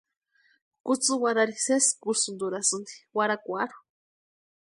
Kutsï 0.85 1.13
warhari 1.21 1.55
sési 1.65 1.91
kusïnturhasïni 2.01 2.91
warhakwarhu. 3.15 3.77